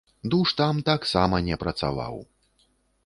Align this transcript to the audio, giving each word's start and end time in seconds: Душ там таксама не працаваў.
Душ 0.33 0.53
там 0.61 0.79
таксама 0.89 1.43
не 1.49 1.55
працаваў. 1.65 2.15